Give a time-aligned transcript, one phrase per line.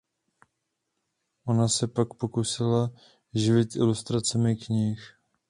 [1.45, 2.81] Ona se pak pokusila
[3.35, 5.07] živit ilustracemi knih.